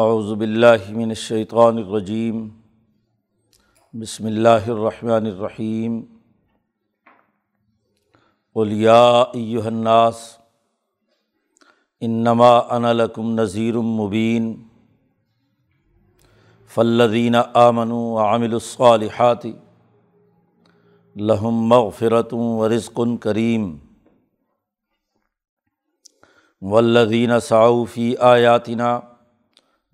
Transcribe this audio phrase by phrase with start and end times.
[0.00, 2.36] اعوذ باللہ من الشیطان الرجیم
[3.94, 6.00] بسم اللہ الرحمن الرحیم
[8.56, 9.00] قل یا
[9.32, 10.20] ایہا الناس
[12.02, 14.54] انما انا لکم نذیر مبین
[16.70, 19.46] فالذین آمنوا وعملوا الصالحات
[21.16, 23.70] لہم مغفرت و رزق کریم
[26.62, 28.98] والذین سعوا فی آیاتنا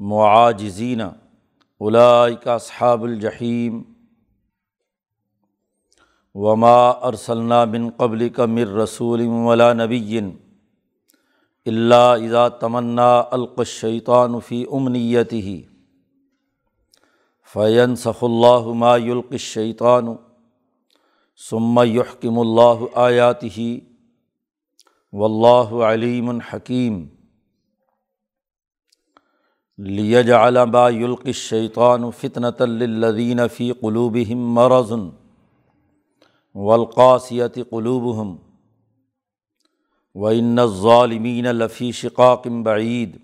[0.09, 3.83] معاجزین اولئک اصحاب الجحیم۔
[6.35, 10.21] وما ارسلنا من قبلک من رسول ولا نبی
[11.67, 15.55] الا اذا تمنا القى الشیطان فی امنیته
[17.53, 20.15] فینسخ اللہ ما یلقی الشیطان،
[21.49, 23.67] ثم یحکم اللہ آیاته
[25.13, 27.05] واللہ علیم الحکیم
[29.79, 34.93] لیجعل ما یلقی الشیطان فتنة للذین فی قلوبهم مرض
[36.55, 38.37] والقاسیت قلوبهم
[40.15, 43.17] وإن الظالمین لفی شقاق بعید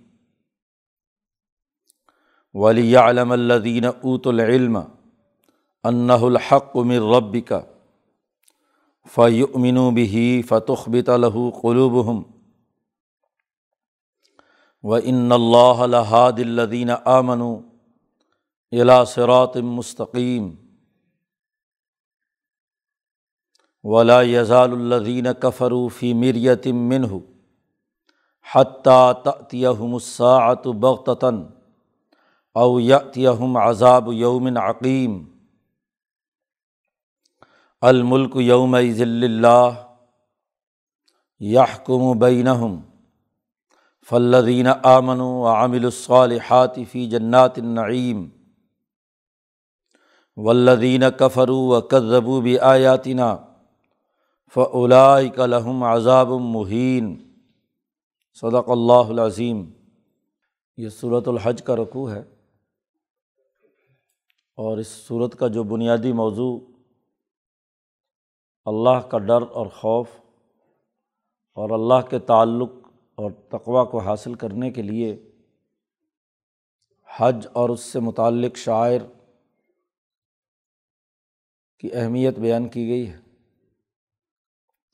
[2.54, 4.76] ولیعلم الذین اوت العلم
[5.84, 6.22] انہ
[14.84, 17.40] و ان اللہ الحاد الدین آمن
[18.72, 20.50] الا صراط مستقیم
[23.84, 27.14] ولا یزال الدین کفروفی مریت منہ
[28.54, 31.42] حتیٰ تأتیہم الساعت بغتتاً
[32.56, 35.22] او یأتیہم عذاب یوم عقیم
[37.82, 39.82] الملک یوم ذل اللہ
[41.40, 42.80] یحکم بینہم
[44.06, 48.28] فلدین آمن و عامل الصالحات فی جنات النعیم
[50.36, 53.36] ولدین کفرو و کذبو بھی آیاتنا
[54.54, 57.32] فعلاء لہم عذاب مہین۔
[58.34, 59.70] صدق اللہ العظیم۔
[60.76, 62.20] یہ صورت الحج کا رقوع ہے۔
[64.56, 66.60] اور اس صورت کا جو بنیادی موضوع،
[68.64, 70.08] اللہ کا ڈر اور خوف
[71.54, 72.70] اور اللہ کے تعلق
[73.20, 75.30] اور تقوا کو حاصل کرنے کے لیے
[77.16, 79.00] حج اور اس سے متعلق شاعر
[81.78, 83.18] کی اہمیت بیان کی گئی ہے۔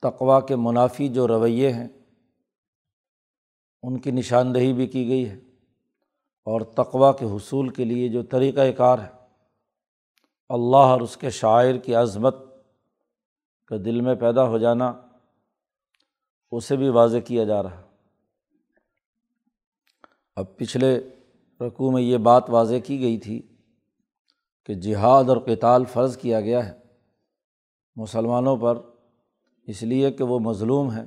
[0.01, 1.87] تقوا کے منافی جو رویے ہیں،
[3.83, 5.39] ان کی نشاندہی بھی کی گئی ہے
[6.47, 9.11] اور تقوا کے حصول کے لیے جو طریقۂ کار ہے،
[10.49, 12.35] اللہ اور اس کے شاعر کی عظمت
[13.65, 14.93] کا دل میں پیدا ہو جانا،
[16.51, 17.86] اسے بھی واضح کیا جا رہا
[20.37, 21.09] اب پچھلے
[21.61, 23.41] رقوع میں یہ بات واضح کی گئی تھی
[24.65, 26.73] کہ جہاد اور کتال فرض کیا گیا ہے۔
[27.95, 28.77] مسلمانوں پر
[29.67, 31.05] اس لیے کہ وہ مظلوم ہیں۔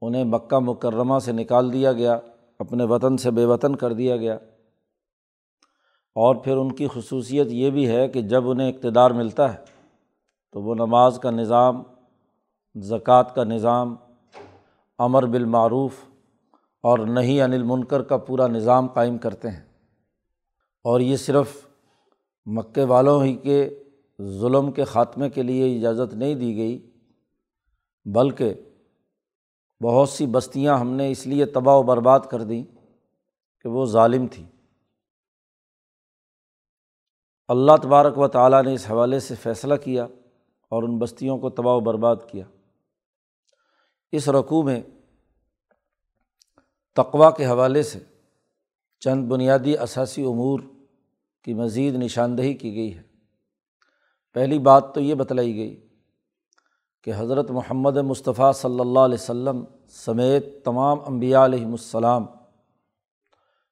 [0.00, 2.18] انہیں مکہ مکرمہ سے نکال دیا گیا،
[2.58, 4.34] اپنے وطن سے بے وطن کر دیا گیا۔
[6.14, 9.58] اور پھر ان کی خصوصیت یہ بھی ہے کہ جب انہیں اقتدار ملتا ہے
[10.52, 11.82] تو وہ نماز کا نظام،
[12.74, 13.96] زکوٰۃ کا نظام،
[14.98, 16.09] امر بالمعروف
[16.82, 19.62] اور نہیں انل منکر کا پورا نظام قائم کرتے ہیں۔
[20.84, 21.66] اور یہ صرف
[22.46, 23.82] مکے والوں ہی کے
[24.22, 26.90] ظلم کے خاتمے کے لیے اجازت نہیں دی گئی،
[28.04, 28.54] بلکہ
[29.82, 32.64] بہت سی بستیاں ہم نے اس لیے تباہ و برباد کر دیں
[33.60, 34.44] کہ وہ ظالم تھی
[37.48, 40.04] اللہ تبارک و تعالیٰ نے اس حوالے سے فیصلہ کیا
[40.68, 42.44] اور ان بستیوں کو تباہ و برباد کیا۔
[44.12, 44.82] اس رقوع میں
[46.96, 47.98] تقوا کے حوالے سے
[49.00, 50.60] چند بنیادی اثاثی امور
[51.44, 53.02] کی مزید نشاندہی کی گئی ہے۔
[54.32, 55.86] پہلی بات تو یہ بتلائی گئی
[57.04, 62.26] کہ حضرت محمد مصطفیٰ صلی اللہ علیہ و سلم سمیت تمام انبیاء علیہم السلام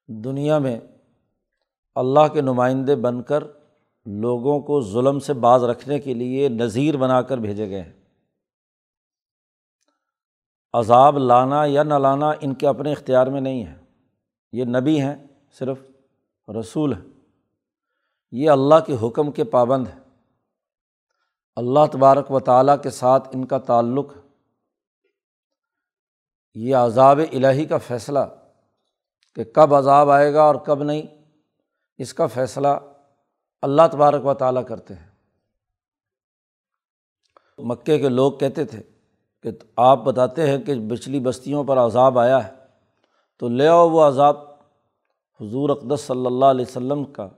[0.07, 0.81] دنیا میں
[1.95, 3.45] اللہ کے نمائندے بن کر
[4.07, 7.93] لوگوں کو ظلم سے باز رکھنے کے لیے نظیر بنا کر بھیجے گئے ہیں۔
[10.73, 13.77] عذاب لانا یا نہ لانا ان کے اپنے اختیار میں نہیں ہے۔
[14.53, 15.79] یہ نبی ہیں، صرف
[16.61, 17.21] رسول ہیں۔
[18.33, 20.01] یہ اللہ کے حکم کے پابند ہیں۔
[21.57, 24.13] اللہ تبارک و تعالیٰ کے ساتھ ان کا تعلق
[26.55, 28.19] یہ عذاب الہی کا فیصلہ
[29.35, 31.03] کہ کب عذاب آئے گا اور کب نہیں،
[31.99, 32.69] اس کا فیصلہ
[33.63, 35.09] اللہ تبارک و تعالیٰ کرتے ہیں۔
[37.59, 38.83] مکے کے لوگ کہتے تھے
[39.53, 42.53] کہ آپ بتاتے ہیں کہ پچھلی بستیوں پر عذاب آیا ہے،
[43.39, 44.37] تو لے آؤ وہ عذاب
[45.41, 47.29] حضور اقدس صلی اللہ علیہ وسلم کا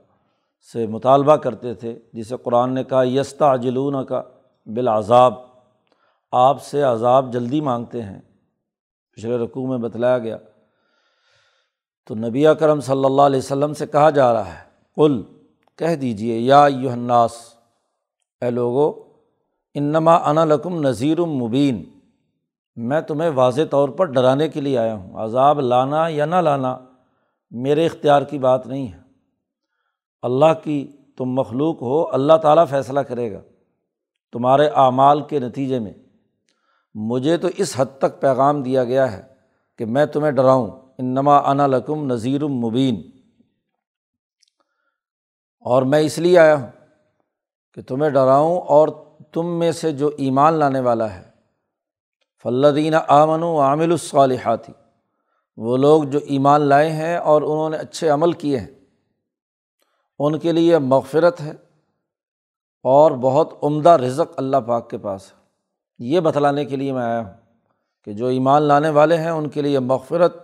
[0.73, 4.23] سے مطالبہ کرتے تھے، جسے قرآن نے کہا یستا جلون کا
[4.65, 5.33] بالعذاب۔
[6.31, 8.21] آپ سے عذاب جلدی مانگتے ہیں۔
[9.11, 10.37] پچھلے رقوع میں بتلایا گیا۔
[12.07, 14.63] تو نبی کرم صلی اللہ علیہ وسلم سے کہا جا رہا ہے
[14.95, 15.21] کل
[15.77, 17.31] کہہ دیجیے یا یوحناس
[18.41, 19.03] اے لوگو،
[19.73, 22.00] انما انا لکم نذیر مبین۔
[22.75, 26.79] میں تمہیں واضح طور پر ڈرانے کے لیے آیا ہوں۔ عذاب لانا یا نہ لانا
[27.51, 28.99] میرے اختیار کی بات نہیں ہے۔
[30.21, 33.41] اللہ کی تم مخلوق ہو، اللہ تعالیٰ فیصلہ کرے گا
[34.31, 35.93] تمہارے اعمال کے نتیجے میں۔
[36.93, 39.21] مجھے تو اس حد تک پیغام دیا گیا ہے
[39.77, 43.01] کہ میں تمہیں ڈراؤں۔ انما انا لکم نذیر مبین۔
[45.59, 46.67] اور میں اس لیے آیا ہوں
[47.73, 48.87] کہ تمہیں ڈراؤں اور
[49.31, 51.30] تم میں سے جو ایمان لانے والا ہے۔
[52.43, 54.71] فلدین آمن و عامل الصالحاتی
[55.57, 58.67] وہ لوگ جو ایمان لائے ہیں اور انہوں نے اچھے عمل کیے ہیں۔
[60.19, 61.51] ان کے لیے مغفرت ہے
[62.83, 65.37] اور بہت عمدہ رزق اللہ پاک کے پاس ہے۔
[65.99, 67.33] یہ بتلانے کے لیے میں آیا ہوں
[68.03, 70.37] کہ جو ایمان لانے والے ہیں، ان کے لیے مغفرت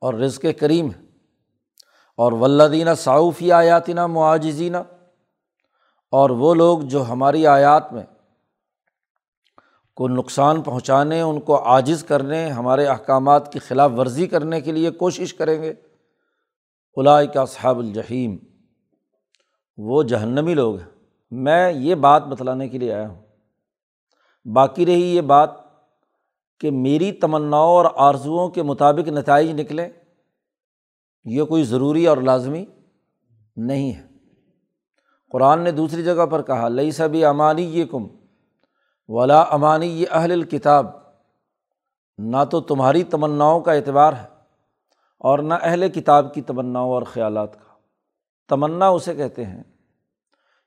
[0.00, 1.10] اور رزق کریم ہے۔
[2.16, 4.76] اور ولدینہ صاؤفی آیاتینہ معاجزینہ
[6.10, 8.02] اور وہ لوگ جو ہماری آیات میں
[10.00, 14.90] کو نقصان پہنچانے، ان کو عاجز کرنے، ہمارے احکامات کی خلاف ورزی کرنے کے لیے
[14.90, 15.74] کوشش کریں گے۔
[16.96, 18.36] الائی کا صحاب الجحیم،
[19.76, 20.86] وہ جہنمی لوگ ہیں۔
[21.30, 23.22] میں یہ بات بتلانے کے لیے آیا ہوں۔
[24.44, 25.50] باقی رہی یہ بات
[26.60, 29.88] کہ میری تمناؤں اور آرزوؤں کے مطابق نتائج نکلیں،
[31.24, 32.64] یہ کوئی ضروری اور لازمی
[33.56, 34.02] نہیں ہے۔
[35.30, 38.06] قرآن نے دوسری جگہ پر کہا لئی سبھی امانی یہ کم
[39.12, 40.86] ولا امانی یہ اہل الکتاب
[42.18, 44.26] نہ تو تمہاری تمناؤں کا اعتبار ہے
[45.18, 47.74] اور نہ اہل کتاب کی تمناؤں اور خیالات کا۔
[48.48, 49.62] تمنا اسے کہتے ہیں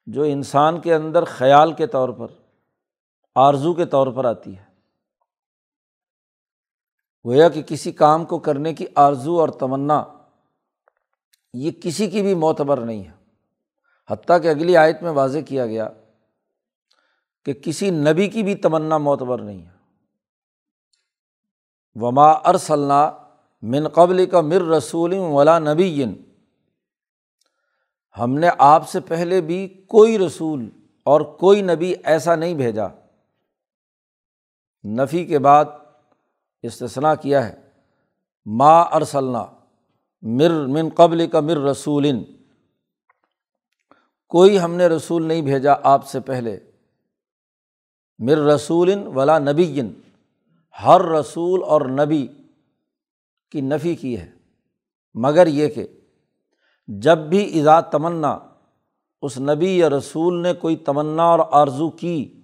[0.06, 2.28] جو انسان کے اندر خیال کے طور پر،
[3.36, 4.64] آرزو کے طور پر آتی ہے۔
[7.26, 10.04] گویا کہ کسی کام کو کرنے کی آرزو اور تمنا،
[11.54, 13.12] یہ کسی کی بھی معتبر نہیں ہے۔
[14.10, 15.90] حتیٰ کہ اگلی آیت میں واضح کیا گیا
[17.46, 19.74] کہ کسی نبی کی بھی تمنا معتبر نہیں ہے۔
[21.96, 23.12] وما ارسلنا
[23.62, 26.06] من قبل کا مر رسول ولا نبی
[28.20, 30.70] ہم نے آپ سے پہلے بھی کوئی رسول
[31.04, 32.88] اور کوئی نبی ایسا نہیں بھیجا۔
[34.84, 35.66] نفی کے بعد
[36.62, 37.70] استثنا کیا ہے۔
[38.46, 39.46] ما ارسلنا
[40.22, 42.08] مر من قبل کا مر رسول۔
[44.28, 46.60] کوئی ہم نے رسول نہیں بھیجا آپ سے پہلے۔
[48.20, 49.82] مر رسول ولا نبی
[50.84, 52.28] ہر رسول اور نبی
[53.52, 54.32] کی نفی کی ہے۔
[55.14, 55.88] مگر یہ کہ
[56.88, 58.40] جب بھی اذا تمنا،
[59.22, 62.42] اس نبی یا رسول نے کوئی تمنا اور آرزو کی،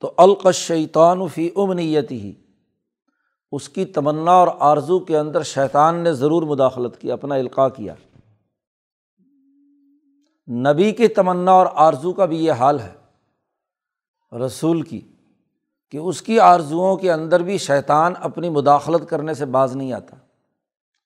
[0.00, 2.32] تو القشیطان فی امنیت ہی
[3.52, 7.94] اس کی تمنا اور آرزو کے اندر شیطان نے ضرور مداخلت کی، اپنا القاع کیا۔
[10.48, 12.99] نبی کی تمنا اور آرزو کا بھی یہ حال ہے۔
[14.32, 15.12] رسول کی،
[15.90, 20.16] کہ اس کی آرزوؤں کے اندر بھی شیطان اپنی مداخلت کرنے سے باز نہیں آتا۔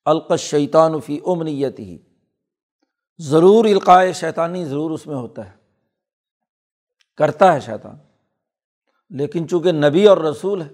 [0.05, 1.97] القش شیطان فی امنیت ہی
[3.17, 5.55] ضرور القائے شیطانی ضرور اس میں ہوتا ہے۔
[7.17, 7.95] کرتا ہے شیطان۔
[9.09, 10.67] لیکن چونکہ نبی اور رسول ہے،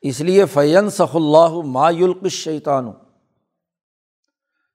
[0.00, 2.90] اس لیے فین صف اللہ ما یلقش شیطان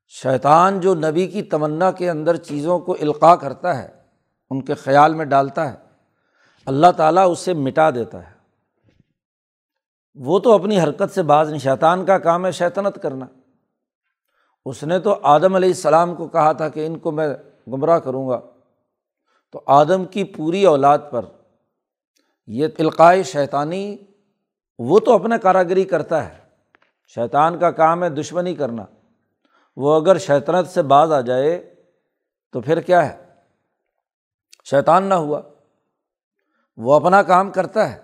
[0.08, 3.88] شیطان جو نبی کی تمنا کے اندر چیزوں کو القاع کرتا ہے،
[4.50, 5.87] ان کے خیال میں ڈالتا ہے۔
[6.68, 8.36] اللہ تعالیٰ اس سے مٹا دیتا ہے۔
[10.16, 13.26] وہ تو اپنی حرکت سے بعض نہیں، شیطان کا کام ہے شیطنت کرنا۔
[14.66, 17.28] اس نے تو آدم علیہ السلام کو کہا تھا کہ ان کو میں
[17.68, 18.40] گمراہ کروں گا۔
[19.52, 21.26] تو آدم کی پوری اولاد پر
[22.48, 23.98] یہ تلقائے شیطانی
[24.80, 26.38] وہ تو اپنا کاراگری کرتا ہے۔
[27.16, 28.86] شیطان کا کام ہے دشمنی کرنا۔
[29.76, 31.76] وہ اگر شیطنت سے باز آ جائے
[32.52, 33.26] تو پھر کیا ہے؟
[34.70, 35.42] شیطان نہ ہوا۔
[36.78, 37.98] وہ اپنا کام کرتا ہے۔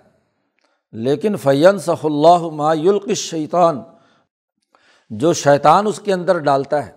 [0.92, 3.82] لیکن فین صف اللہ ما یلق شیطان
[5.10, 6.92] جو شیطان اس کے اندر ڈالتا ہے،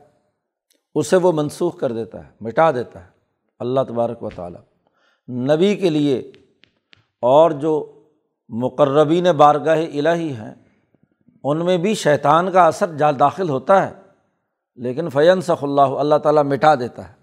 [0.95, 3.11] اسے وہ منسوخ کر دیتا ہے، مٹا دیتا ہے۔
[3.59, 4.61] اللہ تبارک و تعالیٰ
[5.29, 6.33] نبی کے لیے
[7.23, 8.03] اور جو
[8.49, 10.55] مقربین بارگاہ الہی ہیں،
[11.45, 13.95] ان میں بھی شیطان کا اثر جال داخل ہوتا ہے۔
[14.77, 17.15] لیکن فین صف اللہ اللہ تعالیٰ مٹا دیتا ہے۔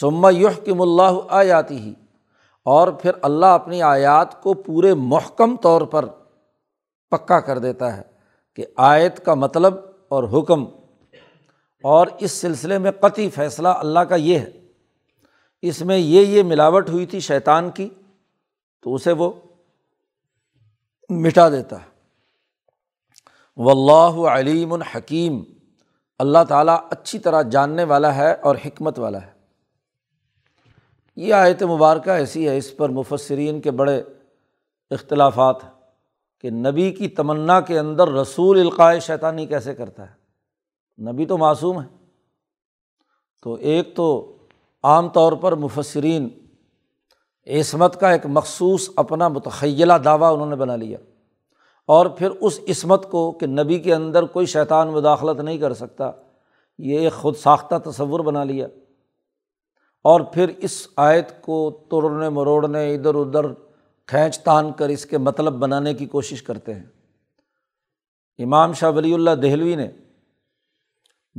[0.00, 1.94] سما یحکم اللہ آیاتی ہی
[2.66, 6.04] اور پھر اللہ اپنی آیات کو پورے محکم طور پر
[7.12, 8.02] پکا کر دیتا ہے
[8.58, 9.74] کہ آیت کا مطلب
[10.08, 10.64] اور حکم،
[11.84, 14.50] اور اس سلسلے میں قطعی فیصلہ اللہ کا یہ ہے۔
[15.62, 17.88] اس میں یہ یہ ملاوٹ ہوئی تھی شیطان کی،
[18.84, 19.32] تو اسے وہ
[21.10, 21.92] مٹا دیتا ہے۔
[23.56, 25.42] و اللہ علیم الحکیم
[26.20, 29.32] اللہ تعالیٰ اچھی طرح جاننے والا ہے اور حکمت والا ہے۔
[31.16, 34.02] یہ آیت مبارکہ ایسی ہے، اس پر مفصرین کے بڑے
[34.90, 35.70] اختلافات ہیں
[36.40, 40.24] کہ نبی کی تمنا کے اندر رسول القائے شیطانی کیسے کرتا ہے؟
[41.02, 41.86] نبی تو معصوم ہے۔
[43.42, 44.36] تو ایک تو
[44.82, 46.28] عام طور پر مفسرین
[47.46, 50.98] عصمت کا ایک مخصوص اپنا متخیلہ دعویٰ انہوں نے بنا لیا۔
[51.86, 56.10] اور پھر اس عصمت کو کہ نبی کے اندر کوئی شیطان مداخلت نہیں کر سکتا،
[56.78, 58.66] یہ ایک خود ساختہ تصور بنا لیا۔
[60.04, 63.46] اور پھر اس آیت کو توڑنے مروڑنے ادھر ادھر
[64.06, 66.86] کھینچ تان کر اس کے مطلب بنانے کی کوشش کرتے ہیں۔
[68.38, 69.88] امام شاہ ولی اللہ دہلوی نے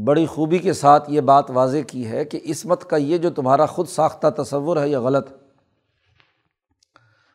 [0.06, 3.66] بڑی خوبی کے ساتھ یہ بات واضح کی ہے کہ عصمت کا یہ جو تمہارا
[3.66, 5.30] خود ساختہ تصور ہے یہ غلط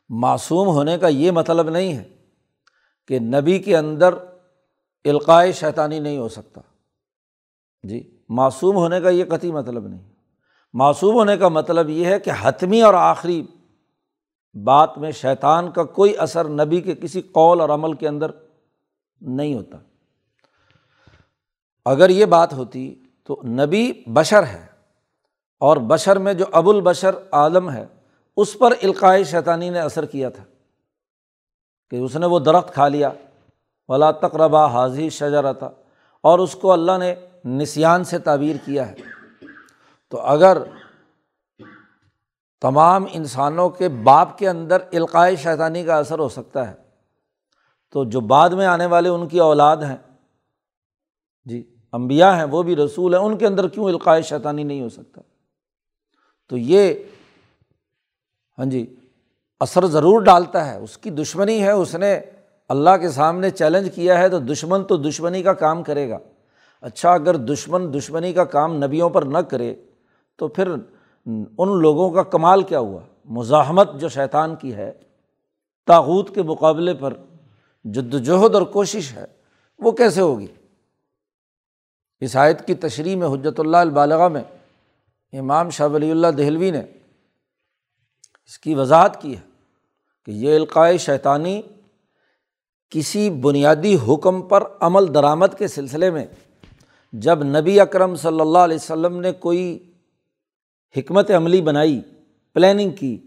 [0.09, 2.09] معصوم ہونے کا یہ مطلب نہیں ہے
[3.09, 4.15] کہ نبی کے اندر
[5.05, 6.61] القائے شیطانی نہیں ہو سکتا۔
[7.83, 10.10] جی معصوم ہونے کا یہ قطعی مطلب نہیں۔
[10.73, 13.47] معصوم ہونے کا مطلب یہ ہے کہ حتمی اور آخری
[14.65, 18.31] بات میں شیطان کا کوئی اثر نبی کے کسی قول اور عمل کے اندر
[19.21, 19.77] نہیں ہوتا۔
[21.85, 24.67] اگر یہ بات ہوتی تو نبی بشر ہے
[25.61, 27.87] اور بشر میں جو ابو البشر عالم ہے،
[28.37, 30.45] اس پر القائے شیطانی نے اثر کیا تھا
[31.91, 33.11] کہ اس نے وہ درخت کھا لیا۔
[33.89, 35.71] ولا تقربا حاضی شجرا تھا
[36.23, 39.10] اور اس کو اللہ نے نسیان سے تعبیر کیا ہے۔
[40.11, 40.59] تو اگر
[42.61, 46.75] تمام انسانوں کے باپ کے اندر القائے شیطانی کا اثر ہو سکتا ہے،
[47.91, 49.97] تو جو بعد میں آنے والے ان کی اولاد ہیں
[51.45, 51.63] جی
[51.93, 55.21] امبیا ہیں، وہ بھی رسول ہیں، ان کے اندر کیوں القائے شیطانی نہیں ہو سکتا؟
[56.49, 56.95] تو یہ
[58.59, 58.97] ہاں جی
[59.61, 62.21] اثر ضرور ڈالتا ہے، اس کی دشمنی ہے، اس نے
[62.69, 66.19] اللہ کے سامنے چیلنج کیا ہے تو دشمن تو دشمنی کا کام کرے گا۔
[66.81, 69.75] اچھا اگر دشمن دشمنی کا کام نبیوں پر نہ کرے
[70.41, 74.93] تو پھر ان لوگوں کا کمال کیا ہوا؟ مزاحمت جو شیطان کی ہے،
[75.89, 77.15] تاغوت کے مقابلے پر
[77.85, 79.25] جد وجہد اور کوشش ہے،
[79.81, 80.47] وہ کیسے ہوگی؟
[82.23, 84.43] اس آیت کی تشریح میں حجرت اللہ البالغ میں
[85.33, 86.81] امام شاہ ولی اللہ دہلوی نے
[88.45, 89.43] اس کی وضاحت کی ہے
[90.25, 91.61] کہ یہ القائے شیطانی
[92.93, 96.25] کسی بنیادی حکم پر عمل درآمد کے سلسلے میں
[97.13, 99.90] جب نبی اکرم صلی اللہ علیہ وسلم نے کوئی
[100.97, 102.01] حکمت عملی بنائی
[102.55, 103.19] پلاننگ کی،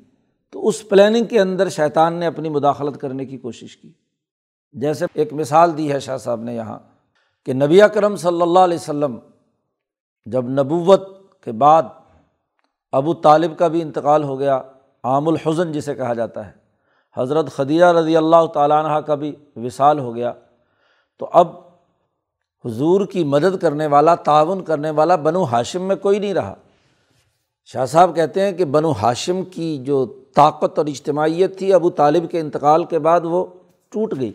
[0.50, 3.92] تو اس پلاننگ کے اندر شیطان نے اپنی مداخلت کرنے کی کوشش کی۔
[4.74, 6.80] جیسے ایک مثال دی ہے شاہ صاحب نے یہاں
[7.46, 9.18] کہ نبی اکرم صلی اللہ علیہ وسلم
[10.26, 11.08] جب نبوت
[11.44, 11.84] کے بعد
[12.92, 14.62] ابو طالب کا بھی انتقال ہو گیا
[15.04, 16.52] عام الحزن جسے کہا جاتا ہے،
[17.18, 20.34] حضرت خدیجہ رضی اللہ تعالیٰ عنہ کا بھی وصال ہو گیا۔
[21.20, 21.48] تو اب
[22.66, 26.56] حضور کی مدد کرنے والا، تعاون کرنے والا بنو ہاشم میں کوئی نہیں رہا۔
[27.66, 30.06] شاہ صاحب کہتے ہیں کہ بنو ہاشم کی جو
[30.36, 33.46] طاقت اور اجتماعیت تھی، ابو طالب کے انتقال کے بعد وہ
[33.92, 34.32] ٹوٹ گئی۔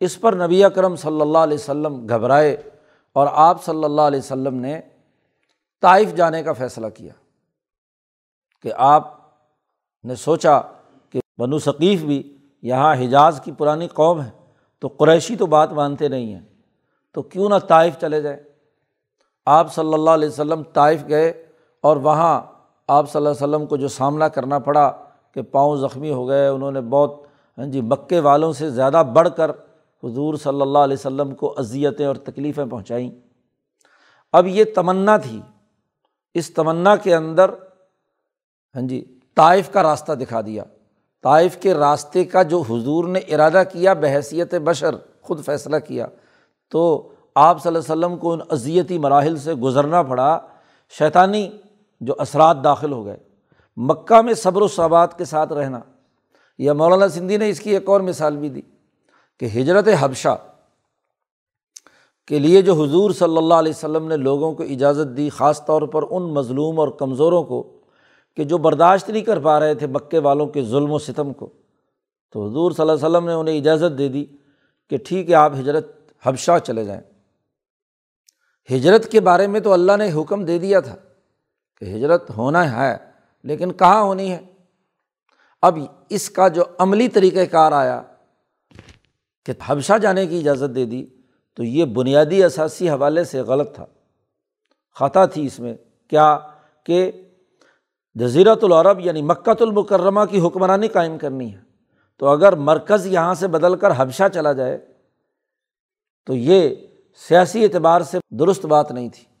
[0.00, 2.56] اس پر نبی اکرم صلی اللہ علیہ وسلم گھبرائے
[3.12, 4.80] اور آپ صلی اللہ علیہ وسلم نے
[5.82, 7.12] طائف جانے کا فیصلہ کیا
[8.64, 9.12] کہ آپ
[10.04, 10.60] نے سوچا
[11.14, 12.22] کہ بنو ثقیف بھی
[12.62, 14.30] یہاں حجاز کی پرانی قوم ہے،
[14.78, 16.42] تو قریشی تو بات مانتے نہیں ہیں،
[17.14, 18.42] تو کیوں نہ طائف چلے جائے
[19.46, 21.32] آپ صلی اللہ علیہ وسلم طائف گئے
[21.84, 22.42] اور وہاں
[22.88, 24.92] آپ صلی اللہ علیہ وسلم کو جو سامنا کرنا پڑا
[25.34, 27.22] کہ پاؤں زخمی ہو گئے، انہوں نے بہت
[27.58, 29.50] ہاں جی مکے والوں سے زیادہ بڑھ کر
[30.04, 33.10] حضور صلی اللہ علیہ وسلم کو اذیتیں اور تکلیفیں پہنچائیں۔
[34.32, 35.40] اب یہ تمنا تھی۔
[36.34, 37.50] اس تمنا کے اندر
[38.74, 40.64] ہاں جی طائف کا راستہ دکھا دیا۔
[41.22, 46.06] طائف کے راستے کا جو حضور نے ارادہ کیا، بحیثیت بشر خود فیصلہ کیا،
[46.70, 50.38] تو آپ صلی اللہ علیہ وسلم کو ان اذیتی مراحل سے گزرنا پڑا۔
[50.98, 51.50] شیطانی
[52.04, 53.16] جو اثرات داخل ہو گئے۔
[53.76, 55.80] مکہ میں صبر و ثبات کے ساتھ رہنا۔
[56.58, 58.60] یا مولانا سندھی نے اس کی ایک اور مثال بھی دی
[59.40, 60.38] کہ ہجرت حبشہ
[62.26, 65.82] کے لیے جو حضور صلی اللہ علیہ وسلم نے لوگوں کو اجازت دی، خاص طور
[65.82, 67.80] پر ان مظلوم اور کمزوروں کو،
[68.36, 71.50] کہ جو برداشت نہیں کر پا رہے تھے مکے والوں کے ظلم و ستم کو،
[72.32, 74.24] تو حضور صلی اللہ علیہ وسلم نے انہیں اجازت دے دی
[74.90, 75.86] کہ ٹھیک ہے، آپ ہجرت
[76.22, 77.02] حبشہ چلے جائیں۔
[78.74, 80.96] ہجرت کے بارے میں تو اللہ نے حکم دے دیا تھا۔
[81.76, 82.96] کہ ہجرت ہونا ہے،
[83.42, 84.40] لیکن کہاں ہونی ہے؟
[85.62, 85.78] اب
[86.08, 88.02] اس کا جو عملی طریقۂ کار آیا
[89.46, 91.06] کہ حبشہ جانے کی اجازت دے دی،
[91.54, 93.86] تو یہ بنیادی اثاثی حوالے سے غلط تھا۔
[94.94, 95.74] خطا تھی اس میں۔
[96.08, 96.38] کیا؟
[96.84, 97.12] کہ
[98.14, 101.60] جزیرت العرب یعنی مکت المکرمہ کی حکمرانی قائم کرنی ہے۔
[102.16, 104.86] تو اگر مرکز یہاں سے بدل کر حبشہ چلا جائے،
[106.26, 106.74] تو یہ
[107.28, 109.33] سیاسی اعتبار سے درست بات نہیں تھی۔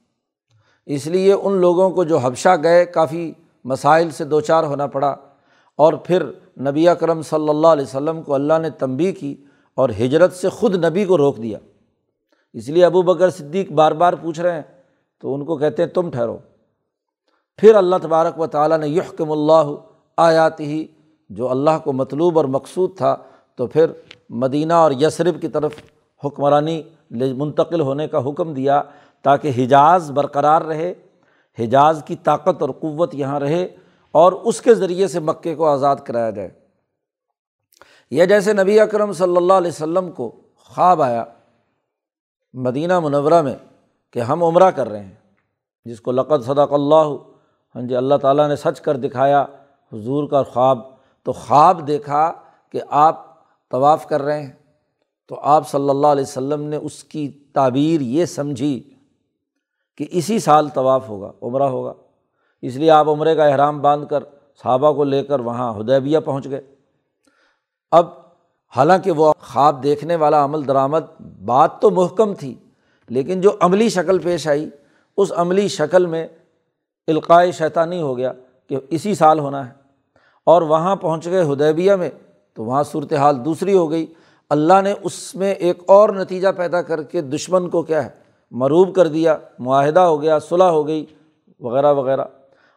[0.86, 3.32] اس لیے ان لوگوں کو جو حبشہ گئے کافی
[3.64, 5.16] مسائل سے دو چار ہونا پڑا
[5.76, 6.22] اور پھر
[6.60, 9.36] نبی اکرم صلی اللہ علیہ وسلم کو اللہ نے تنبی کی
[9.74, 11.58] اور ہجرت سے خود نبی کو روک دیا۔
[12.52, 14.62] اس لیے ابو بکر صدیق بار بار پوچھ رہے ہیں،
[15.20, 16.38] تو ان کو کہتے ہیں، تم ٹھہرو۔
[17.56, 19.74] پھر اللہ تبارک و تعالیٰ نے یحکم اللہ
[20.16, 20.86] آیات ہی
[21.28, 23.16] جو اللہ کو مطلوب اور مقصود تھا،
[23.56, 23.86] تو پھر
[24.30, 25.72] مدینہ اور یسرف کی طرف
[26.24, 28.82] حکمرانی منتقل ہونے کا حکم دیا۔
[29.24, 30.94] تاکہ حجاز برقرار رہے،
[31.58, 33.66] حجاز کی طاقت اور قوت یہاں رہے
[34.12, 36.50] اور اس کے ذریعے سے مکے کو آزاد کرایا جائے۔
[38.10, 41.24] یا جیسے نبی اکرم صلی اللہ علیہ وسلم کو خواب آیا
[42.54, 43.54] مدینہ منورہ میں
[44.10, 45.14] کہ ہم عمرہ کر رہے ہیں،
[45.84, 47.16] جس کو لقت صدق اللہ
[47.74, 49.42] ہاں جی اللہ تعالیٰ نے سچ کر دکھایا
[49.92, 50.78] حضور کا خواب،
[51.22, 52.32] تو خواب دیکھا
[52.72, 53.24] کہ آپ
[53.70, 54.52] طواف کر رہے ہیں۔
[55.28, 58.93] تو آپ صلی اللہ علیہ وسلم نے اس کی تعبیر یہ سمجھی
[59.96, 61.92] کہ اسی سال طواف ہوگا، عمرہ ہوگا۔
[62.62, 64.24] اس لیے آپ عمرے کا احرام باندھ کر
[64.62, 66.60] صحابہ کو لے کر وہاں ہدیبیہ پہنچ گئے۔
[67.90, 68.06] اب
[68.76, 72.54] حالانکہ وہ خواب دیکھنے والا عمل درآمد بات تو محکم تھی،
[73.08, 74.70] لیکن جو عملی شکل پیش آئی،
[75.16, 76.28] اس عملی شکل میں
[77.06, 78.32] القائے شیطانی ہو گیا
[78.68, 79.72] کہ اسی سال ہونا ہے۔
[80.46, 82.10] اور وہاں پہنچ گئے ہدیبیہ میں
[82.54, 84.06] تو وہاں صورت حال دوسری ہو گئی۔
[84.50, 88.94] اللہ نے اس میں ایک اور نتیجہ پیدا کر کے دشمن کو کیا ہے؟ مروب
[88.94, 91.06] کر دیا، معاہدہ ہو گیا صلاح ہو گئی،
[91.60, 92.24] وغیرہ وغیرہ۔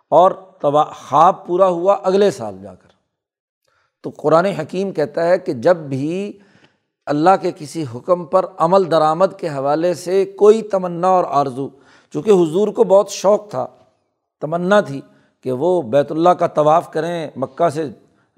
[0.10, 2.88] اور تبا خواب پورا ہوا اگلے سال جا کر۔
[4.04, 6.40] تو قرآن حکیم کہتا ہے کہ جب بھی
[7.06, 11.70] اللہ کے کسی حکم پر عمل درآمد کے حوالے سے کوئی تمنا اور آرزو،
[12.14, 13.68] چونکہ حضور کو بہت شوق تھا،
[14.42, 15.02] تمنا تھی
[15.44, 17.90] کہ وہ بیت اللہ کا طواف کریں، مکہ سے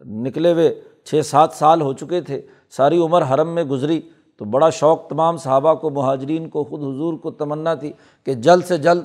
[0.05, 4.01] نکلے ہوئے چھ سات سال ہو چکے تھے، ساری عمر حرم میں گزری۔
[4.39, 7.91] تو بڑا شوق تمام صحابہ کو، مہاجرین کو، خود حضور کو تمنا تھی
[8.27, 9.03] کہ جلد سے جلد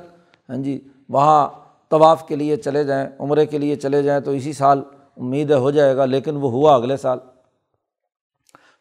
[0.49, 1.49] ہاں جی وہاں
[1.91, 4.83] طواف کے لیے چلے جائیں، عمرے کے لیے چلے جائیں تو اسی سال
[5.17, 7.19] امید ہو جائے گا، لیکن وہ ہوا اگلے سال۔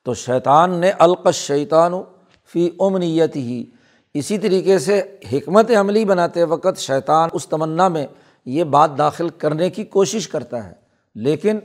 [0.05, 1.93] تو شیطان نے القش شیطان
[2.49, 3.63] فی امنیت ہی
[4.15, 8.05] اسی طریقے سے حکمت عملی بناتے وقت شیطان اس تمنا میں
[8.47, 10.73] یہ بات داخل کرنے کی کوشش کرتا ہے،
[11.15, 11.59] لیکن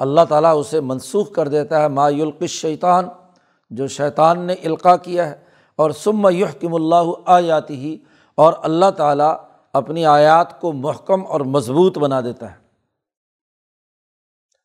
[0.00, 3.08] اللہ تعالیٰ اسے منسوخ کر دیتا ہے، ما یلقش شیطان
[3.70, 5.44] جو شیطان نے القاع کیا ہے،
[5.76, 7.98] اور سم یحکم اللہ آیاتی ہی
[8.34, 9.36] اور اللہ تعالیٰ
[9.72, 12.56] اپنی آیات کو محکم اور مضبوط بنا دیتا ہے۔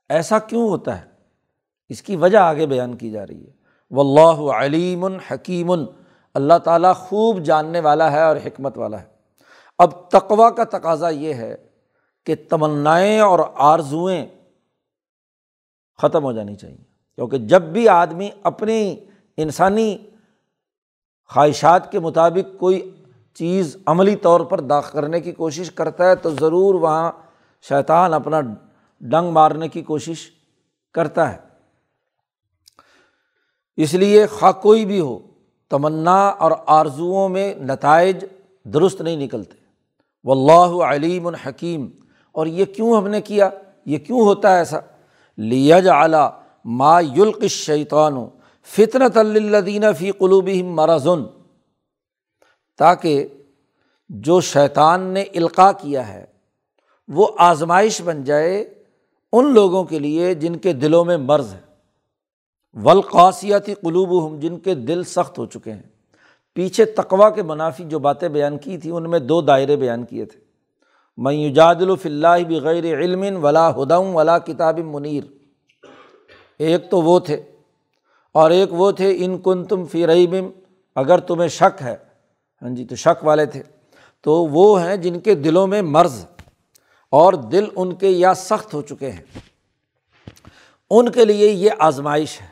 [0.10, 1.06] ایسا کیوں ہوتا ہے؟
[1.90, 3.52] اس کی وجہ آگے بیان کی جا رہی ہے۔
[3.92, 5.72] و اللہ علیم حکیم،
[6.34, 9.08] اللہ تعالیٰ خوب جاننے والا ہے اور حکمت والا ہے۔
[9.78, 11.56] اب تقوا کا تقاضا یہ ہے
[12.26, 14.26] کہ تمنائیں اور آرزوئیں
[15.98, 18.96] ختم ہو جانی چاہیے۔ کیونکہ جب بھی آدمی اپنی
[19.38, 19.98] انسانی
[21.34, 23.02] خواہشات کے مطابق کوئی
[23.34, 27.12] چیز عملی طور پر داخل کرنے کی کوشش کرتا ہے، تو ضرور وہاں
[27.62, 28.42] شیطان اپنا
[29.02, 30.32] ڈنگ مارنے کی کوشش
[30.94, 31.38] کرتا ہے۔
[33.78, 35.20] اس لیے خواہ کوئی بھی ہو،
[35.70, 38.26] تمنا اور آرزوؤں میں نتائج
[38.64, 39.66] درست نہیں نکلتے۔
[40.24, 41.90] و اللہ علیم الحکیم
[42.32, 43.50] اور یہ کیوں ہم نے کیا؟
[43.86, 44.78] یہ کیوں ہوتا ہے ایسا؟
[45.38, 46.30] لیج اعلیٰ
[46.66, 48.14] ما یلق شیطان
[48.66, 51.24] فطرت الدین فی قلوب مرضن
[52.78, 53.28] تاکہ
[54.10, 56.26] جو شیطان نے القاع کیا ہے،
[57.08, 58.74] وہ آزمائش بن جائے
[59.34, 61.60] ان لوگوں کے لیے جن کے دلوں میں مرض ہے۔
[62.74, 65.84] ولقاسیاتی قلوب ہم جن کے دل سخت ہو چکے ہیں۔
[66.54, 70.26] پیچھے تقوا کے منافی جو باتیں بیان کی تھیں، ان میں دو دائرے بیان کیے
[70.26, 70.40] تھے۔
[71.18, 75.24] میں یوجاد الفلّہ بغیر علم ولا ہدم ولا کتاب منیر۔
[76.60, 77.44] ایک تو وہ تھے۔
[78.32, 80.34] اور ایک وہ تھے، ان کن تم فی رعیم
[80.96, 81.96] اگر تمہیں شک ہے۔
[82.62, 83.64] ہاں جی تو شک والے تھے۔
[84.22, 86.26] تو وہ ہیں جن کے دلوں میں مرض،
[87.10, 89.40] اور دل ان کے یا سخت ہو چکے ہیں۔
[90.90, 92.48] ان کے لیے یہ آزمائش ہے۔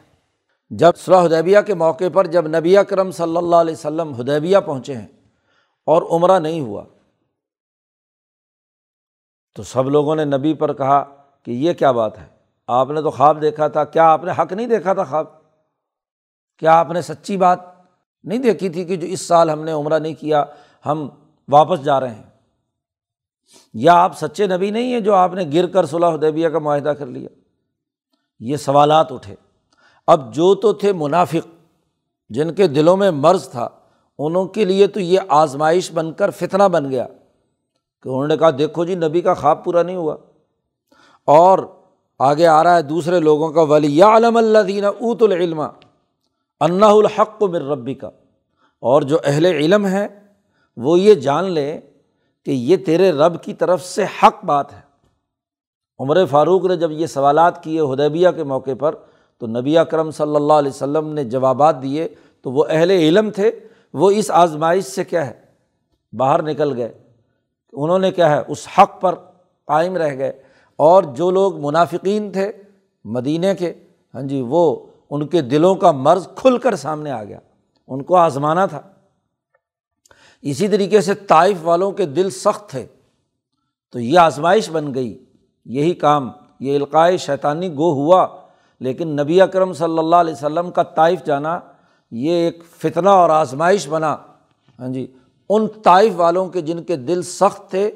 [0.70, 4.94] جب صلاح حدیبیہ کے موقع پر جب نبی اکرم صلی اللہ علیہ وسلم حدیبیہ پہنچے
[4.94, 5.08] ہیں
[5.86, 6.84] اور عمرہ نہیں ہوا،
[9.56, 11.04] تو سب لوگوں نے نبی پر کہا
[11.44, 12.33] کہ یہ کیا بات ہے؟
[12.68, 15.26] آپ نے تو خواب دیکھا تھا، کیا آپ نے حق نہیں دیکھا تھا خواب؟
[16.58, 17.60] کیا آپ نے سچی بات
[18.24, 20.46] نہیں دیکھی تھی کہ جو اس سال ہم نے عمرہ نہیں کیا،
[20.86, 21.10] ہم
[21.52, 22.24] واپس جا رہے ہیں؟
[23.74, 26.90] یا آپ سچے نبی نہیں ہیں جو آپ نے گر کر صلاح حدیبیہ کا معاہدہ
[26.90, 27.30] کر لیا؟
[28.40, 29.36] یہ سوالات اٹھے۔
[30.08, 31.48] اب جو تو تھے منافق،
[32.30, 33.70] جن کے دلوں میں مرض تھا،
[34.20, 37.08] انہوں کے لیے تو یہ آزمائش بن کر فتنہ بن گیا
[38.04, 40.16] کہ انہوں نے کہا، دیکھو جی نبی کا خواب پورا نہیں ہوا۔
[41.26, 41.83] اور
[42.24, 45.60] آگے آ رہا ہے دوسرے لوگوں کا ولی علم اللہ دینہ اوت العلم
[46.60, 48.08] انّا الحق و مر ربی کا
[48.80, 50.08] اور جو اہل علم ہے
[50.78, 51.80] وہ یہ جان لے
[52.46, 54.80] کہ یہ تیرے رب کی طرف سے حق بات ہے۔
[56.00, 58.96] عمر فاروق نے جب یہ سوالات کیے ہدیبیہ کے موقع پر،
[59.38, 62.08] تو نبی اکرم صلی اللہ علیہ وسلم نے جوابات دیے
[62.42, 63.52] تو وہ اہل علم تھے۔
[63.94, 65.34] وہ اس آزمائش سے کیا ہے؟
[66.18, 66.94] باہر نکل گئے۔
[67.74, 69.16] انہوں نے کیا ہے؟ اس حق پر
[69.66, 72.52] قائم رہ گئے۔ اور جو لوگ منافقین تھے
[73.04, 73.74] مدینہ کے
[74.14, 77.40] ہاں جی وہ ان کے دلوں کا مرض کھل کر سامنے آ گیا۔
[77.88, 78.82] ان کو آزمانا تھا۔
[80.42, 82.86] اسی طریقے سے طائف والوں کے دل سخت تھے۔
[83.92, 85.26] تو یہ آزمائش بن گئی۔
[85.66, 88.28] یہی کام، یہ القائے شیطانی گو ہوا۔
[88.80, 91.60] لیکن نبی اکرم صلی اللہ علیہ وسلم کا طائف جانا،
[92.12, 94.18] یہ ایک فتنہ اور آزمائش بنا۔
[94.80, 95.14] ہاں جی
[95.50, 97.92] ان طائف والوں کے جن کے دل سخت تھے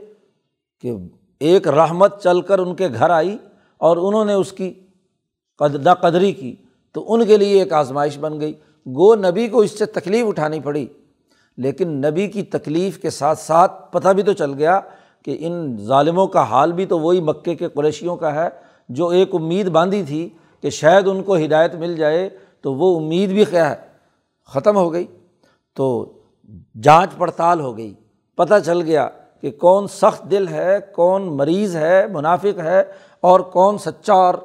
[0.81, 0.91] کہ
[1.39, 3.37] ایک رحمت چل کر ان کے گھر آئی
[3.81, 4.73] اور انہوں نے اس کی
[5.59, 6.55] قدہ قدری کی
[6.95, 8.53] تو ان کے لیے ایک آزمائش بن گئی۔
[8.85, 10.85] گو نبی کو اس سے تکلیف اٹھانی پڑی،
[11.57, 14.79] لیکن نبی کی تکلیف کے ساتھ ساتھ پتہ بھی تو چل گیا
[15.25, 18.47] کہ ان ظالموں کا حال بھی تو وہی مکے کے قریشیوں کا ہے
[18.89, 20.27] جو ایک امید باندھی تھی
[20.63, 22.29] کہ شاید ان کو ہدایت مل جائے
[22.61, 23.75] تو وہ امید بھی کیا ہے
[24.49, 25.05] ختم ہو گئی
[25.77, 25.87] تو
[26.83, 27.93] جانچ پڑتال ہو گئی۔
[28.37, 29.07] پتہ چل گیا
[29.41, 32.83] کہ کون سخت دل ہے، کون مریض ہے، منافق ہے
[33.21, 34.35] اور کون سچا اور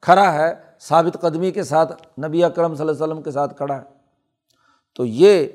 [0.00, 3.76] کھڑا ہے، ثابت قدمی کے ساتھ نبی اکرم صلی اللہ علیہ وسلم کے ساتھ کھڑا
[3.76, 3.82] ہے۔
[4.96, 5.46] تو یہ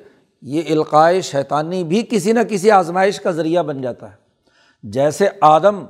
[0.41, 4.15] یہ القائے شیطانی بھی کسی نہ کسی آزمائش کا ذریعہ بن جاتا ہے۔
[4.83, 5.85] جیسے آدم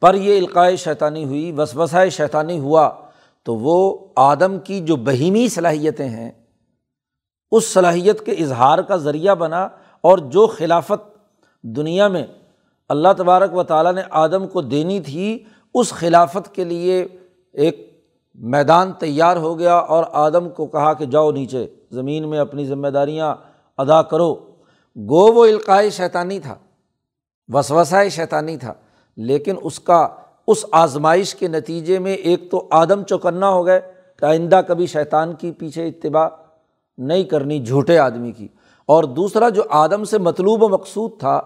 [0.00, 2.90] پر یہ القائے شیطانی ہوئی وسوسائے شیطانی ہوا،
[3.42, 6.30] تو وہ آدم کی جو بہیمی صلاحیتیں ہیں،
[7.50, 9.68] اس صلاحیت کے اظہار کا ذریعہ بنا
[10.00, 11.17] اور جو خلافت
[11.64, 12.26] دنیا میں
[12.88, 15.44] اللہ تبارک و تعالیٰ نے آدم کو دینی تھی،
[15.74, 17.06] اس خلافت کے لیے
[17.54, 17.86] ایک
[18.34, 22.88] میدان تیار ہو گیا اور آدم کو کہا کہ جاؤ نیچے، زمین میں اپنی ذمہ
[22.88, 23.34] داریاں
[23.78, 24.34] ادا کرو۔
[24.96, 26.54] گو وہ القائے شیطانی تھا
[27.48, 28.72] وسوسائے شیطانی تھا،
[29.16, 30.08] لیکن اس کا،
[30.46, 33.80] اس آزمائش کے نتیجے میں ایک تو آدم چوکنا ہو گئے،
[34.16, 36.28] کہ آئندہ کبھی شیطان کی پیچھے اتباع
[36.98, 38.48] نہیں کرنی، جھوٹے آدمی کی۔
[38.88, 41.40] اور دوسرا جو آدم سے مطلوب و مقصود تھا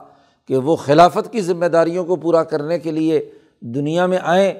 [0.48, 4.55] کہ وہ خلافت کی ذمہ داریوں کو پورا کرنے کے لیے دنیا میں آئیں،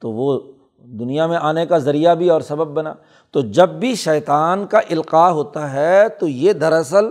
[0.00, 0.40] تو وہ
[0.78, 2.94] دنیا میں آنے کا ذریعہ بھی اور سبب بنا۔
[3.30, 7.04] تو جب بھی شیطان کا القاع ہوتا ہے، تو یہ دراصل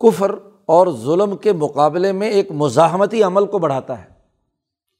[0.00, 0.34] کفر
[0.66, 4.08] اور ظلم کے مقابلے میں ایک مزاحمتی عمل کو بڑھاتا ہے۔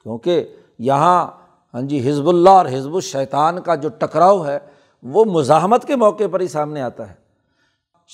[0.02, 1.26] کیونکہ یہاں
[1.74, 4.58] ہاں جی حزب اللہ اور حزب الشیطان کا جو ٹکراؤ ہے،
[5.02, 7.29] وہ مزاحمت کے موقع پر ہی سامنے آتا ہے۔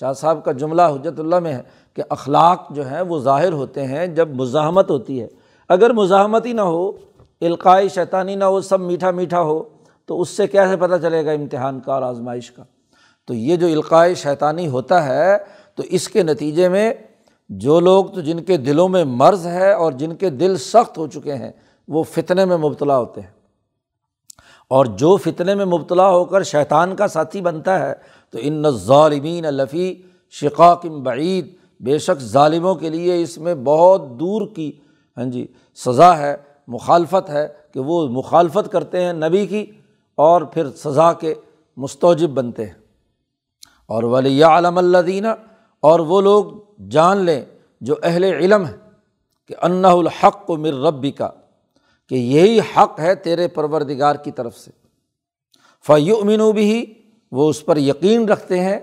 [0.01, 1.63] شاہ صاحب کا جملہ حجرت اللہ میں ہے
[1.95, 5.27] کہ اخلاق جو ہیں وہ ظاہر ہوتے ہیں جب مزاحمت ہوتی ہے۔
[5.69, 6.93] اگر مزاحمت ہی نہ ہو
[7.41, 9.63] القاعی شیطانی نہ ہو، سب میٹھا میٹھا ہو،
[10.07, 12.63] تو اس سے کیسے پتہ چلے گا امتحان کا اور آزمائش کا؟
[13.27, 15.37] تو یہ جو القاعی شیطانی ہوتا ہے،
[15.75, 16.95] تو اس کے نتیجے میں
[17.49, 21.07] جو لوگ تو جن کے دلوں میں مرض ہے اور جن کے دل سخت ہو
[21.07, 21.53] چکے ہیں،
[21.89, 23.37] وہ فتنے میں مبتلا ہوتے ہیں۔
[24.69, 27.95] اور جو فتنے میں مبتلا ہو کر شیطان کا ساتھی بنتا ہے
[28.31, 34.49] تو ان ظالمین الفی شقاقم بعید، بے شک ظالموں کے لیے اس میں بہت دور
[34.55, 34.73] کی
[35.17, 36.37] ہاں جی سزا ہے،
[36.69, 39.67] مخالفت ہے کہ وہ مخالفت کرتے ہیں نبی کی
[40.15, 41.35] اور پھر سزا کے
[41.77, 42.75] مستوجب بنتے ہیں۔
[43.87, 45.35] اور ولی علم اللہ
[45.81, 46.45] اور وہ لوگ
[46.89, 47.45] جان لیں
[47.81, 48.77] جو اہل علم ہے
[49.49, 51.31] کہ انّا الحق و مر ربی کا
[52.09, 54.71] کہ یہی حق ہے تیرے پروردگار کی طرف سے۔
[55.87, 56.95] فیومن بھی
[57.33, 58.81] وہ اس پر یقین رکھتے ہیں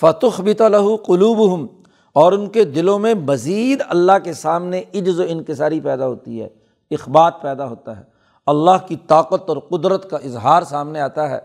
[0.00, 1.66] فتح بت لہو قلوب ہم
[2.12, 6.48] اور ان کے دلوں میں مزید اللہ کے سامنے عجز و انکساری پیدا ہوتی ہے،
[6.90, 8.02] اخبات پیدا ہوتا ہے۔
[8.46, 11.38] اللہ کی طاقت اور قدرت کا اظہار سامنے آتا ہے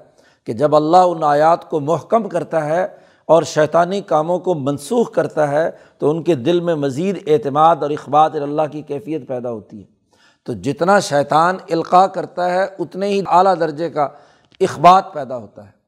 [0.46, 2.88] کہ جب اللہ ان آیات کو محکم کرتا ہے
[3.26, 7.90] اور شیطانی کاموں کو منسوخ کرتا ہے، تو ان کے دل میں مزید اعتماد اور
[7.90, 9.86] اخبات اللہ کی کیفیت پیدا ہوتی ہے۔
[10.44, 14.08] تو جتنا شیطان القاع کرتا ہے، اتنے ہی اعلیٰ درجے کا
[14.60, 15.81] اخبات پیدا ہوتا ہے۔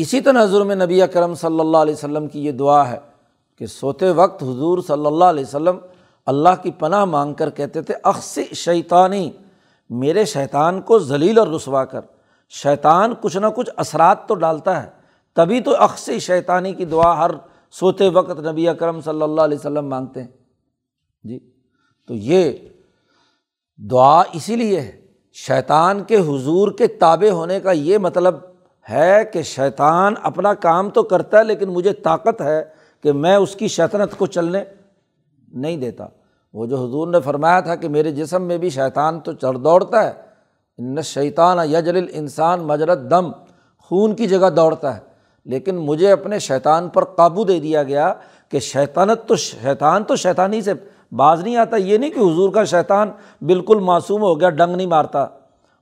[0.00, 2.98] اسی تناظر میں نبی کرم صلی اللہ علیہ وسلم کی یہ دعا ہے
[3.58, 5.76] کہ سوتے وقت حضور صلی اللہ علیہ وسلم
[6.26, 9.30] اللہ کی پناہ مانگ کر کہتے تھے اقس شیطانی،
[9.90, 12.00] میرے شیطان کو ذلیل اور رسوا کر۔
[12.48, 14.88] شیطان کچھ نہ کچھ اثرات تو ڈالتا ہے۔
[15.36, 17.30] تبھی تو اقس شیطانی کی دعا ہر
[17.70, 20.28] سوتے وقت نبی اکرم صلی اللہ علیہ وسلم مانگتے ہیں۔
[21.24, 21.38] جی
[22.06, 22.52] تو یہ
[23.90, 25.00] دعا اسی لیے ہے۔
[25.32, 28.34] شیطان کے حضور کے تابع ہونے کا یہ مطلب
[28.90, 32.64] ہے کہ شیطان اپنا کام تو کرتا ہے لیکن مجھے طاقت ہے
[33.02, 34.64] کہ میں اس کی شیطنت کو چلنے
[35.54, 36.06] نہیں دیتا۔
[36.54, 40.04] وہ جو حضور نے فرمایا تھا کہ میرے جسم میں بھی شیطان تو چڑھ دوڑتا
[40.04, 40.12] ہے،
[40.78, 43.30] ان شیطان یجل انسان مجرت دم،
[43.78, 45.00] خون کی جگہ دوڑتا ہے۔
[45.44, 48.14] لیکن مجھے اپنے شیطان پر قابو دے دیا گیا
[48.48, 50.72] کہ شیطانت تو شیطان تو شیطانی سے
[51.12, 54.86] باز نہیں آتا۔ یہ نہیں کہ حضور کا شیطان بالکل معصوم ہو گیا، ڈنگ نہیں
[54.86, 55.26] مارتا۔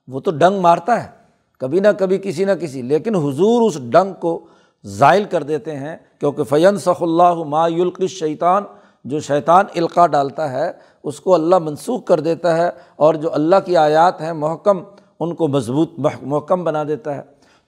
[0.09, 1.26] وہ تو ڈنگ مارتا ہے۔
[1.59, 4.47] کبھی نہ کبھی کسی نہ کسی، لیکن حضور اس ڈنگ کو
[4.85, 8.64] ذائل کر دیتے ہیں کیونکہ فین صح اللہ ما یلق شیطان
[9.05, 13.57] جو شیطان القاع ڈالتا ہے، اس کو اللہ منسوخ کر دیتا ہے اور جو اللہ
[13.64, 14.79] کی آیات ہیں، محکم،
[15.21, 15.90] ان کو مضبوط
[16.23, 17.23] محکم بنا دیتا ہے۔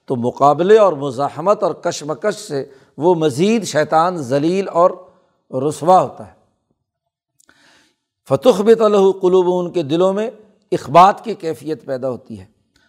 [0.05, 2.65] تو مقابلے اور مزاحمت اور کشمکش سے
[2.97, 4.91] وہ مزید شیطان ذلیل اور
[5.51, 6.31] رسوا ہوتا ہے۔
[8.29, 10.29] فتح بت القلوب ان کے دلوں میں
[10.71, 12.58] اخبات کی کیفیت پیدا ہوتی ہے۔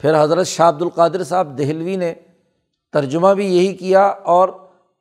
[0.00, 2.14] پھر حضرت شاہ عبد القادر صاحب دہلوی نے
[2.92, 4.48] ترجمہ بھی یہی کیا اور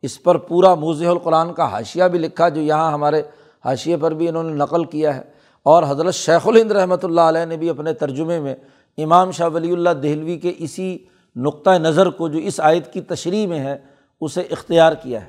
[0.02, 3.22] اس پر پورا موضح القرآن کا حاشیہ بھی لکھا جو یہاں ہمارے
[3.66, 5.22] حاشیے پر بھی انہوں نے نقل کیا ہے
[5.64, 8.56] اور حضرت شیخ الہند رحمۃ اللہ علیہ نے بھی اپنے ترجمے میں
[8.98, 10.98] امام شاہ ولی اللہ دہلوی کے اسی
[11.36, 13.78] نقطۂ نظر کو جو اس آیت کی تشریح میں ہے،
[14.22, 15.28] اسے اختیار کیا ہے۔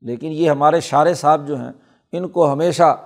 [0.00, 1.72] لیکن یہ ہمارے شار صاحب جو ہیں،
[2.12, 2.96] ان کو ہمیشہ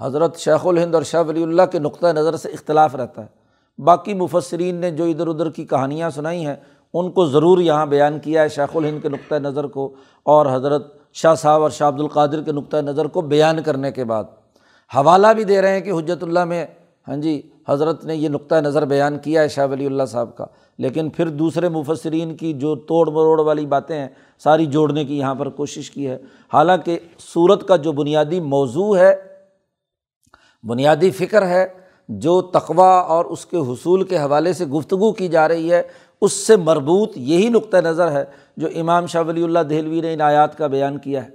[0.00, 3.41] حضرت شیخ الہند اور شاہ ولی اللہ کے نقطۂ نظر سے اختلاف رہتا ہے۔
[3.78, 6.56] باقی مفسرین نے جو ادھر ادھر کی کہانیاں سنائی ہیں،
[6.94, 10.96] ان کو ضرور یہاں بیان کیا ہے، شیخ الہند کے نقطۂ نظر کو اور حضرت
[11.12, 14.24] شاہ صاحب اور شاہ عبد القادر کے نقطۂ نظر کو بیان کرنے کے بعد۔
[14.96, 16.66] حوالہ بھی دے رہے ہیں کہ حجرت اللہ میں
[17.08, 20.46] ہاں جی حضرت نے یہ نقطۂ نظر بیان کیا ہے شاہ ولی اللہ صاحب کا۔
[20.78, 24.08] لیکن پھر دوسرے مفسرین کی جو توڑ مروڑ والی باتیں ہیں،
[24.38, 26.18] ساری جوڑنے کی یہاں پر کوشش کی ہے۔
[26.52, 29.16] حالانکہ صورت کا جو بنیادی موضوع ہے،
[30.62, 31.81] بنیادی فکر ہے
[32.18, 35.82] جو تقوا اور اس کے حصول کے حوالے سے گفتگو کی جا رہی ہے،
[36.20, 38.24] اس سے مربوط یہی نقطۂ نظر ہے
[38.56, 41.30] جو امام شاہ ولی اللہ دہلوی نے ان آیات کا بیان کیا ہے۔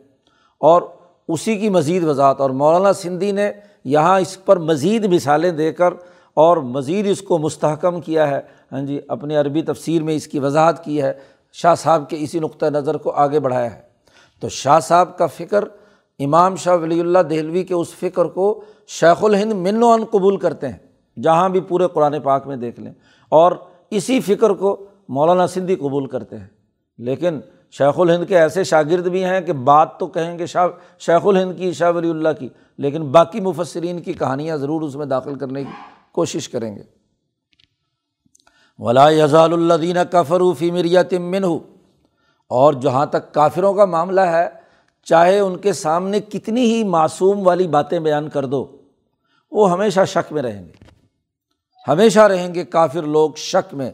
[0.59, 0.81] اور
[1.27, 3.51] اسی کی مزید وضاحت، اور مولانا سندھی نے
[3.85, 5.93] یہاں اس پر مزید مثالیں دے کر
[6.33, 10.39] اور مزید اس کو مستحکم کیا ہے۔ ہاں جی اپنے عربی تفسیر میں اس کی
[10.39, 11.13] وضاحت کی ہے۔
[11.53, 13.81] شاہ صاحب کے اسی نقطۂ نظر کو آگے بڑھایا ہے۔
[14.39, 15.63] تو شاہ صاحب کا فکر
[16.19, 20.37] امام شاہ ولی اللہ دہلوی کے اس فکر کو شیخ الہند من و ان قبول
[20.37, 20.77] کرتے ہیں۔
[21.21, 22.93] جہاں بھی پورے قرآن پاک میں دیکھ لیں۔
[23.29, 23.51] اور
[23.89, 26.47] اسی فکر کو مولانا سندھی قبول کرتے ہیں۔
[26.97, 27.39] لیکن
[27.71, 30.67] شیخ الہند کے ایسے شاگرد بھی ہیں کہ بات تو کہیں گے شاہ
[30.99, 35.05] شیخ الہند کی، شاہ ولی اللہ کی، لیکن باقی مفسرین کی کہانیاں ضرور اس میں
[35.05, 35.71] داخل کرنے کی
[36.11, 36.83] کوشش کریں گے۔
[38.79, 41.59] ولا یزال اللہ دینہ کفروفی مریا تمن ہو
[42.47, 44.66] اور جہاں تک کافروں کا معاملہ ہے
[45.09, 48.65] چاہے ان کے سامنے کتنی ہی معصوم والی باتیں بیان کر دو،
[49.51, 50.71] وہ ہمیشہ شک میں رہیں گے۔
[51.87, 53.91] ہمیشہ رہیں گے کافر لوگ شک میں۔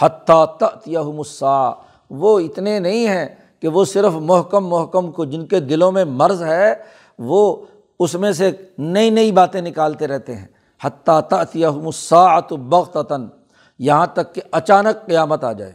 [0.00, 0.44] حتیٰ
[0.84, 1.70] تیا مسا
[2.10, 3.26] وہ اتنے نہیں ہیں
[3.60, 6.74] کہ وہ صرف محکم محکم کو جن کے دلوں میں مرض ہے،
[7.18, 7.64] وہ
[8.00, 10.46] اس میں سے نئی نئی باتیں نکالتے رہتے ہیں۔
[10.84, 11.20] حتیٰ
[11.52, 13.26] تیا مساط بغتاً
[13.78, 15.72] یہاں تک کہ اچانک قیامت آ جائے۔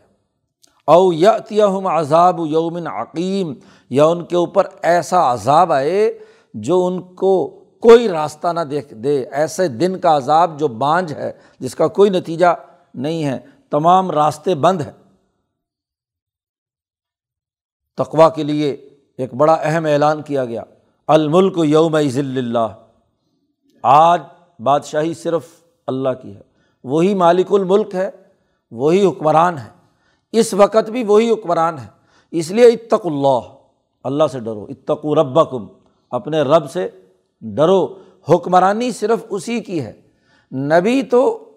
[0.87, 3.53] او یا ہم عذاب یومن عقیم،
[3.89, 6.19] یا ان کے اوپر ایسا عذاب آئے
[6.53, 11.31] جو ان کو کوئی راستہ نہ دیکھ دے، ایسے دن کا عذاب جو بانجھ ہے،
[11.59, 12.45] جس کا کوئی نتیجہ
[12.93, 14.91] نہیں ہے، تمام راستے بند ہیں۔
[17.97, 18.71] تقوا کے لیے
[19.17, 20.63] ایک بڑا اہم اعلان کیا گیا۔
[21.07, 22.75] الملک یوم ذل اللہ
[23.83, 24.21] آج
[24.59, 25.47] بادشاہی صرف
[25.87, 26.41] اللہ کی ہے۔
[26.83, 28.09] وہی مالک الملک ہے،
[28.71, 29.82] وہی حکمران ہے
[30.33, 31.87] اس وقت بھی وہی حکمران ہے
[32.31, 33.39] اس لیے اتق اللہ۔
[34.03, 35.67] اللہ سے ڈرو۔ اتق رب کم
[36.11, 36.89] اپنے رب سے
[37.41, 37.95] ڈرو۔
[38.29, 40.01] حکمرانی صرف اسی کی ہے۔
[40.55, 41.49] نبی تو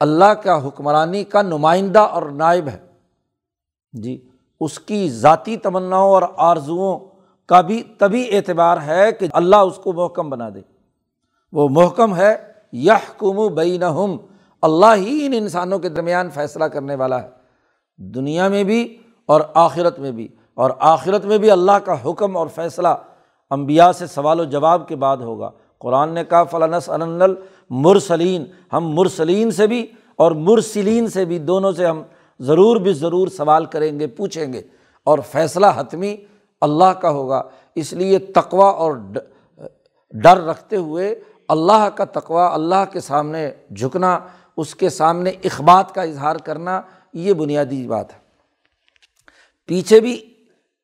[0.00, 2.78] اللہ کا حکمرانی کا نمائندہ اور نائب ہے۔
[3.92, 4.28] جی
[4.60, 6.98] اس کی ذاتی تمناؤں اور آرزوؤں
[7.46, 10.60] کا بھی تبھی اعتبار ہے کہ اللہ اس کو محکم بنا دے۔
[11.52, 12.34] وہ محکم ہے۔
[12.72, 13.82] یہ کم بین
[14.62, 17.43] اللہ ہی ان انسانوں کے درمیان فیصلہ کرنے والا ہے۔
[17.96, 22.46] دنیا میں بھی اور آخرت میں بھی۔ اور آخرت میں بھی اللہ کا حکم اور
[22.46, 22.88] فیصلہ
[23.50, 27.22] امبیا سے سوال و جواب کے بعد ہوگا۔ قرآن نے کہا فلاںس ان
[27.70, 32.02] مرسلین ہم مرسلین سے بھی اور مرسلین سے بھی دونوں سے ہم
[32.40, 34.62] ضرور بھی ضرور سوال کریں گے، پوچھیں گے۔
[35.04, 36.16] اور فیصلہ حتمی
[36.60, 37.42] اللہ کا ہوگا۔
[37.74, 38.92] اس لیے تقوا اور
[40.12, 41.14] ڈر رکھتے ہوئے
[41.48, 44.18] اللہ کا تقوا اللہ کے سامنے جھکنا،
[44.56, 46.82] اس کے سامنے اخبات کا اظہار کرنا
[47.14, 48.18] یہ بنیادی بات ہے۔
[49.66, 50.20] پیچھے بھی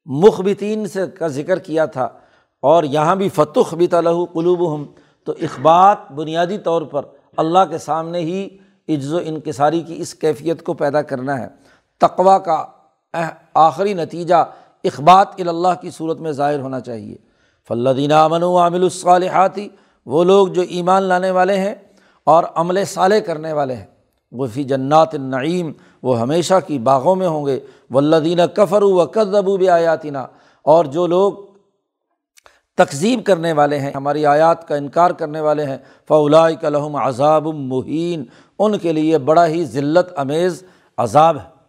[0.07, 2.09] مخبتین سے کا ذکر کیا تھا
[2.63, 4.85] اور یہاں بھی فتح بت الح قلوب ہم
[5.25, 7.03] تو اخبات بنیادی طور پر
[7.37, 8.49] اللہ کے سامنے ہی
[8.89, 11.47] عجز و انکساری کی اس کیفیت کو پیدا کرنا ہے۔
[11.99, 12.65] تقوا کا
[13.55, 14.35] آخری نتیجہ
[14.85, 17.17] اخبات اللہ کی صورت میں ظاہر ہونا چاہیے۔
[17.69, 19.69] فلدینہ امن و عامل الصالحاتی
[20.07, 21.75] وہ لوگ جو ایمان لانے والے ہیں
[22.25, 23.87] اور عمل صالح کرنے والے ہیں۔
[24.33, 27.61] وہ فی جنات النعیم وہ ہمیشہ کی باغوں میں ہوں گے۔
[27.91, 30.19] ولدینہ کفر و قدبو آیاتینہ
[30.63, 31.33] اور جو لوگ
[32.77, 38.25] تقزیب کرنے والے ہیں، ہماری آیات کا انکار کرنے والے ہیں فولا کلحم عذاب المحین
[38.59, 40.65] ان کے لیے بڑا ہی ذلت، امیز
[40.97, 41.61] عذاب ہے۔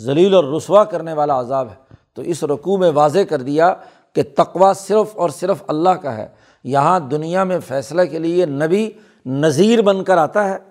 [0.00, 3.74] ذلیل اور رسوا کرنے والا عذاب ہے۔ تو اس رقوع میں واضح کر دیا
[4.12, 6.28] کہ تقوا صرف اور صرف اللہ کا ہے۔
[6.64, 8.90] یہاں دنیا میں فیصلہ کے لیے نبی
[9.26, 10.69] نذیر بن کر آتا ہے۔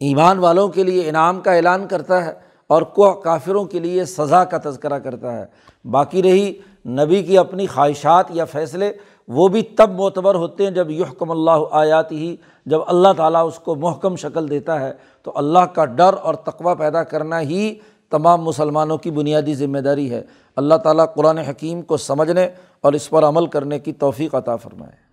[0.00, 2.32] ایمان والوں کے لیے انعام کا اعلان کرتا ہے
[2.66, 5.44] اور کو کافروں کے لیے سزا کا تذکرہ کرتا ہے۔
[5.90, 6.54] باقی رہی
[6.86, 8.92] نبی کی اپنی خواہشات یا فیصلے،
[9.28, 13.58] وہ بھی تب معتبر ہوتے ہیں جب یحکم اللہ آیات ہی، جب اللہ تعالیٰ اس
[13.58, 17.74] کو محکم شکل دیتا ہے۔ تو اللہ کا ڈر اور تقوع پیدا کرنا ہی
[18.10, 20.22] تمام مسلمانوں کی بنیادی ذمہ داری ہے۔
[20.56, 22.48] اللہ تعالیٰ قرآن حکیم کو سمجھنے
[22.80, 25.07] اور اس پر عمل کرنے کی توفیق عطا فرمائے۔